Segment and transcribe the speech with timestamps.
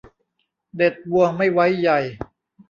[0.75, 1.89] เด็ดบัวไม่ไว้ใย